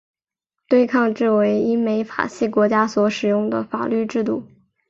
[0.67, 4.43] 对抗制为英美法系国家所使用的法律制度。